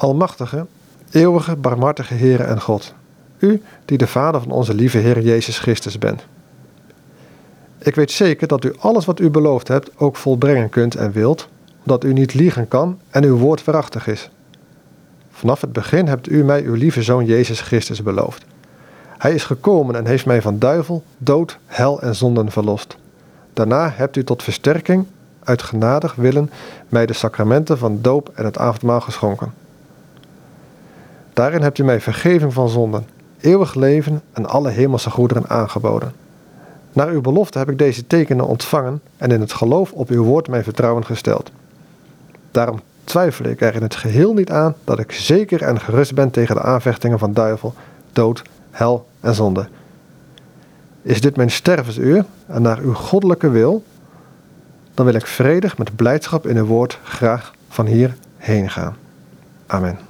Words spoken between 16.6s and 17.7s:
uw lieve Zoon Jezus